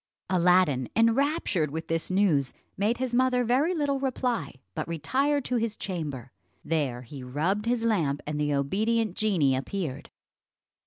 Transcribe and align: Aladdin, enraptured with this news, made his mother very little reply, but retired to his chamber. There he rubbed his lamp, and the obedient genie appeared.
Aladdin, 0.31 0.89
enraptured 0.95 1.69
with 1.69 1.87
this 1.87 2.09
news, 2.09 2.53
made 2.75 2.97
his 2.97 3.13
mother 3.13 3.43
very 3.43 3.75
little 3.75 3.99
reply, 3.99 4.55
but 4.73 4.87
retired 4.87 5.45
to 5.45 5.57
his 5.57 5.75
chamber. 5.77 6.31
There 6.65 7.03
he 7.03 7.21
rubbed 7.23 7.67
his 7.67 7.83
lamp, 7.83 8.23
and 8.25 8.39
the 8.41 8.51
obedient 8.55 9.15
genie 9.15 9.55
appeared. 9.55 10.09